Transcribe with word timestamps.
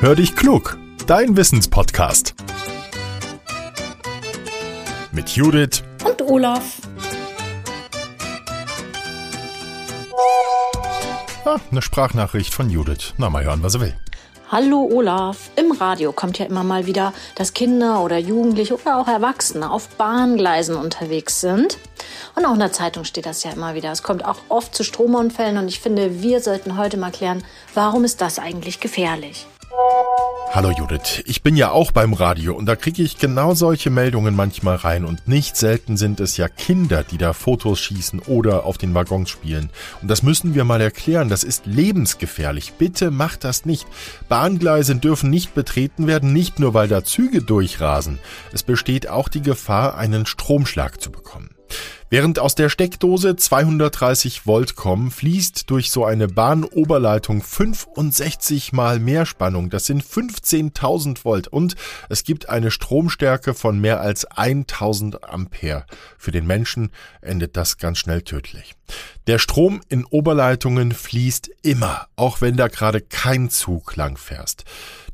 Hör 0.00 0.14
dich 0.14 0.36
klug, 0.36 0.78
dein 1.08 1.36
Wissenspodcast. 1.36 2.36
Mit 5.10 5.30
Judith 5.30 5.82
und 6.06 6.22
Olaf. 6.22 6.76
Ah, 11.44 11.56
eine 11.72 11.82
Sprachnachricht 11.82 12.54
von 12.54 12.70
Judith. 12.70 13.14
Na, 13.16 13.28
mal 13.28 13.42
hören, 13.42 13.64
was 13.64 13.74
er 13.74 13.80
will. 13.80 13.96
Hallo 14.52 14.88
Olaf. 14.88 15.50
Im 15.56 15.72
Radio 15.72 16.12
kommt 16.12 16.38
ja 16.38 16.46
immer 16.46 16.62
mal 16.62 16.86
wieder, 16.86 17.12
dass 17.34 17.52
Kinder 17.52 18.00
oder 18.00 18.18
Jugendliche 18.18 18.80
oder 18.80 18.98
auch 18.98 19.08
Erwachsene 19.08 19.68
auf 19.68 19.88
Bahngleisen 19.96 20.76
unterwegs 20.76 21.40
sind. 21.40 21.76
Und 22.36 22.46
auch 22.46 22.52
in 22.52 22.60
der 22.60 22.70
Zeitung 22.70 23.02
steht 23.02 23.26
das 23.26 23.42
ja 23.42 23.50
immer 23.50 23.74
wieder. 23.74 23.90
Es 23.90 24.04
kommt 24.04 24.24
auch 24.24 24.38
oft 24.48 24.76
zu 24.76 24.84
Stromunfällen 24.84 25.58
und 25.58 25.66
ich 25.66 25.80
finde, 25.80 26.22
wir 26.22 26.40
sollten 26.40 26.78
heute 26.78 26.98
mal 26.98 27.10
klären, 27.10 27.42
warum 27.74 28.04
ist 28.04 28.20
das 28.20 28.38
eigentlich 28.38 28.78
gefährlich? 28.78 29.48
Hallo 30.50 30.70
Judith, 30.70 31.22
ich 31.26 31.42
bin 31.42 31.56
ja 31.56 31.70
auch 31.70 31.92
beim 31.92 32.14
Radio 32.14 32.56
und 32.56 32.64
da 32.66 32.74
kriege 32.74 33.02
ich 33.02 33.18
genau 33.18 33.54
solche 33.54 33.90
Meldungen 33.90 34.34
manchmal 34.34 34.76
rein 34.76 35.04
und 35.04 35.28
nicht 35.28 35.56
selten 35.56 35.98
sind 35.98 36.20
es 36.20 36.38
ja 36.38 36.48
Kinder, 36.48 37.04
die 37.04 37.18
da 37.18 37.34
Fotos 37.34 37.78
schießen 37.80 38.20
oder 38.20 38.64
auf 38.64 38.78
den 38.78 38.94
Waggons 38.94 39.28
spielen. 39.28 39.68
Und 40.00 40.08
das 40.08 40.22
müssen 40.22 40.54
wir 40.54 40.64
mal 40.64 40.80
erklären, 40.80 41.28
das 41.28 41.44
ist 41.44 41.66
lebensgefährlich. 41.66 42.72
Bitte 42.72 43.10
macht 43.10 43.44
das 43.44 43.66
nicht. 43.66 43.86
Bahngleise 44.30 44.96
dürfen 44.96 45.28
nicht 45.28 45.54
betreten 45.54 46.06
werden, 46.06 46.32
nicht 46.32 46.58
nur 46.58 46.72
weil 46.72 46.88
da 46.88 47.04
Züge 47.04 47.42
durchrasen. 47.42 48.18
Es 48.52 48.62
besteht 48.62 49.08
auch 49.08 49.28
die 49.28 49.42
Gefahr, 49.42 49.98
einen 49.98 50.24
Stromschlag 50.24 51.00
zu 51.00 51.12
bekommen. 51.12 51.57
Während 52.10 52.38
aus 52.38 52.54
der 52.54 52.70
Steckdose 52.70 53.36
230 53.36 54.46
Volt 54.46 54.76
kommen, 54.76 55.10
fließt 55.10 55.68
durch 55.68 55.90
so 55.90 56.06
eine 56.06 56.26
Bahnoberleitung 56.26 57.42
65 57.42 58.72
mal 58.72 58.98
mehr 58.98 59.26
Spannung. 59.26 59.68
Das 59.68 59.84
sind 59.84 60.02
15.000 60.02 61.22
Volt 61.26 61.48
und 61.48 61.76
es 62.08 62.24
gibt 62.24 62.48
eine 62.48 62.70
Stromstärke 62.70 63.52
von 63.52 63.78
mehr 63.78 64.00
als 64.00 64.24
1000 64.24 65.22
Ampere. 65.22 65.84
Für 66.16 66.30
den 66.30 66.46
Menschen 66.46 66.92
endet 67.20 67.58
das 67.58 67.76
ganz 67.76 67.98
schnell 67.98 68.22
tödlich. 68.22 68.77
Der 69.26 69.38
Strom 69.38 69.82
in 69.88 70.04
Oberleitungen 70.06 70.92
fließt 70.92 71.50
immer, 71.62 72.06
auch 72.16 72.40
wenn 72.40 72.56
da 72.56 72.68
gerade 72.68 73.02
kein 73.02 73.50
Zug 73.50 73.94
lang 73.94 74.16
fährst. 74.16 74.64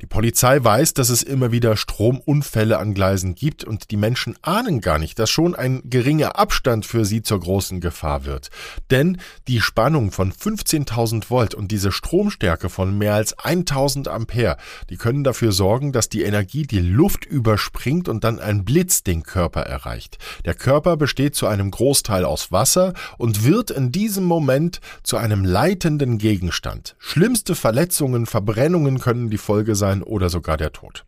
Die 0.01 0.05
Polizei 0.05 0.63
weiß, 0.63 0.93
dass 0.93 1.09
es 1.09 1.23
immer 1.23 1.51
wieder 1.51 1.75
Stromunfälle 1.77 2.77
an 2.77 2.93
Gleisen 2.93 3.35
gibt 3.35 3.63
und 3.63 3.91
die 3.91 3.97
Menschen 3.97 4.37
ahnen 4.41 4.79
gar 4.79 4.99
nicht, 4.99 5.19
dass 5.19 5.29
schon 5.29 5.55
ein 5.55 5.81
geringer 5.85 6.37
Abstand 6.37 6.85
für 6.85 7.05
sie 7.05 7.23
zur 7.23 7.39
großen 7.39 7.81
Gefahr 7.81 8.23
wird. 8.23 8.49
Denn 8.91 9.17
die 9.47 9.61
Spannung 9.61 10.11
von 10.11 10.31
15.000 10.31 11.29
Volt 11.29 11.55
und 11.55 11.71
diese 11.71 11.91
Stromstärke 11.91 12.69
von 12.69 12.97
mehr 12.97 13.15
als 13.15 13.37
1000 13.39 14.07
Ampere, 14.07 14.57
die 14.89 14.97
können 14.97 15.23
dafür 15.23 15.51
sorgen, 15.51 15.91
dass 15.91 16.07
die 16.07 16.23
Energie 16.23 16.63
die 16.63 16.81
Luft 16.81 17.25
überspringt 17.25 18.07
und 18.07 18.23
dann 18.23 18.39
ein 18.39 18.63
Blitz 18.63 19.03
den 19.03 19.23
Körper 19.23 19.61
erreicht. 19.61 20.19
Der 20.45 20.53
Körper 20.53 20.97
besteht 20.97 21.35
zu 21.35 21.47
einem 21.47 21.71
Großteil 21.71 22.25
aus 22.25 22.51
Wasser 22.51 22.93
und 23.17 23.43
wird 23.65 23.77
in 23.77 23.91
diesem 23.91 24.25
Moment 24.25 24.79
zu 25.01 25.17
einem 25.17 25.43
leitenden 25.43 26.19
Gegenstand. 26.19 26.95
Schlimmste 26.99 27.55
Verletzungen, 27.55 28.27
Verbrennungen 28.27 28.99
können 28.99 29.31
die 29.31 29.39
Folge 29.39 29.75
sein 29.75 30.03
oder 30.03 30.29
sogar 30.29 30.57
der 30.57 30.71
Tod. 30.71 31.05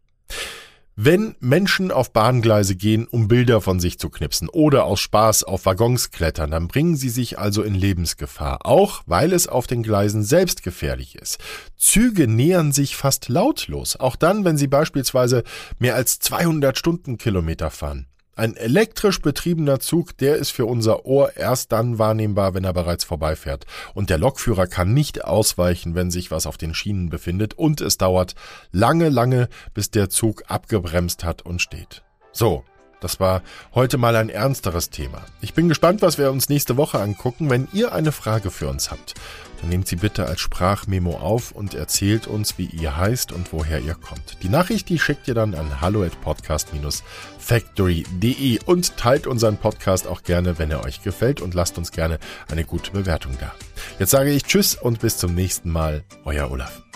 Wenn 0.95 1.35
Menschen 1.39 1.91
auf 1.91 2.11
Bahngleise 2.11 2.75
gehen, 2.75 3.05
um 3.05 3.27
Bilder 3.27 3.61
von 3.61 3.79
sich 3.79 3.99
zu 3.99 4.09
knipsen 4.09 4.49
oder 4.49 4.85
aus 4.85 4.99
Spaß 5.01 5.43
auf 5.43 5.67
Waggons 5.67 6.09
klettern, 6.09 6.49
dann 6.49 6.67
bringen 6.67 6.95
sie 6.95 7.09
sich 7.09 7.37
also 7.37 7.61
in 7.61 7.75
Lebensgefahr, 7.75 8.65
auch 8.65 9.03
weil 9.05 9.33
es 9.33 9.47
auf 9.47 9.67
den 9.67 9.83
Gleisen 9.83 10.23
selbst 10.23 10.63
gefährlich 10.63 11.15
ist. 11.15 11.37
Züge 11.77 12.27
nähern 12.27 12.71
sich 12.71 12.95
fast 12.95 13.29
lautlos, 13.29 13.95
auch 13.99 14.15
dann, 14.15 14.45
wenn 14.45 14.57
sie 14.57 14.67
beispielsweise 14.67 15.43
mehr 15.77 15.93
als 15.93 16.17
200 16.17 16.75
Stundenkilometer 16.75 17.69
fahren. 17.69 18.07
Ein 18.37 18.55
elektrisch 18.55 19.19
betriebener 19.19 19.79
Zug, 19.79 20.15
der 20.19 20.35
ist 20.35 20.51
für 20.51 20.67
unser 20.67 21.07
Ohr 21.07 21.35
erst 21.35 21.71
dann 21.71 21.97
wahrnehmbar, 21.97 22.53
wenn 22.53 22.65
er 22.65 22.73
bereits 22.73 23.03
vorbeifährt. 23.03 23.65
Und 23.95 24.11
der 24.11 24.19
Lokführer 24.19 24.67
kann 24.67 24.93
nicht 24.93 25.25
ausweichen, 25.25 25.95
wenn 25.95 26.11
sich 26.11 26.29
was 26.29 26.45
auf 26.45 26.55
den 26.55 26.75
Schienen 26.75 27.09
befindet. 27.09 27.55
Und 27.55 27.81
es 27.81 27.97
dauert 27.97 28.35
lange, 28.71 29.09
lange, 29.09 29.49
bis 29.73 29.89
der 29.89 30.11
Zug 30.11 30.43
abgebremst 30.49 31.23
hat 31.23 31.41
und 31.41 31.63
steht. 31.63 32.03
So, 32.31 32.63
das 32.99 33.19
war 33.19 33.43
heute 33.75 33.97
mal 33.97 34.15
ein 34.15 34.29
ernsteres 34.29 34.89
Thema. 34.89 35.21
Ich 35.41 35.53
bin 35.53 35.67
gespannt, 35.69 36.01
was 36.01 36.17
wir 36.17 36.31
uns 36.31 36.49
nächste 36.49 36.77
Woche 36.77 36.99
angucken. 36.99 37.49
Wenn 37.49 37.67
ihr 37.73 37.93
eine 37.93 38.11
Frage 38.11 38.51
für 38.51 38.67
uns 38.67 38.91
habt, 38.91 39.15
dann 39.61 39.69
nehmt 39.69 39.87
sie 39.87 39.95
bitte 39.95 40.27
als 40.27 40.39
Sprachmemo 40.39 41.17
auf 41.17 41.51
und 41.51 41.73
erzählt 41.73 42.27
uns, 42.27 42.57
wie 42.57 42.65
ihr 42.65 42.97
heißt 42.97 43.31
und 43.31 43.53
woher 43.53 43.79
ihr 43.79 43.95
kommt. 43.95 44.43
Die 44.43 44.49
Nachricht, 44.49 44.89
die 44.89 44.99
schickt 44.99 45.27
ihr 45.27 45.33
dann 45.33 45.55
an 45.55 45.81
hallo 45.81 46.03
at 46.03 46.21
podcast-factory.de 46.21 48.59
und 48.65 48.97
teilt 48.97 49.25
unseren 49.27 49.57
Podcast 49.57 50.07
auch 50.07 50.23
gerne, 50.23 50.59
wenn 50.59 50.71
er 50.71 50.85
euch 50.85 51.03
gefällt 51.03 51.41
und 51.41 51.53
lasst 51.53 51.77
uns 51.77 51.91
gerne 51.91 52.19
eine 52.49 52.63
gute 52.63 52.91
Bewertung 52.91 53.33
da. 53.39 53.51
Jetzt 53.99 54.11
sage 54.11 54.31
ich 54.31 54.43
Tschüss 54.43 54.75
und 54.75 54.99
bis 54.99 55.17
zum 55.17 55.35
nächsten 55.35 55.71
Mal. 55.71 56.03
Euer 56.25 56.51
Olaf. 56.51 56.86